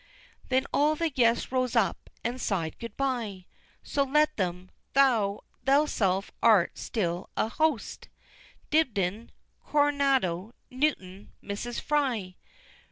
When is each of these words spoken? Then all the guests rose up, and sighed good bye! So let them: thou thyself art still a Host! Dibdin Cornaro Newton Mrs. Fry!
Then 0.49 0.65
all 0.73 0.95
the 0.95 1.11
guests 1.11 1.51
rose 1.51 1.75
up, 1.75 2.09
and 2.23 2.41
sighed 2.41 2.79
good 2.79 2.97
bye! 2.97 3.45
So 3.83 4.01
let 4.01 4.35
them: 4.35 4.71
thou 4.93 5.41
thyself 5.63 6.31
art 6.41 6.75
still 6.79 7.29
a 7.37 7.49
Host! 7.49 8.09
Dibdin 8.71 9.29
Cornaro 9.63 10.53
Newton 10.71 11.33
Mrs. 11.43 11.79
Fry! 11.79 12.35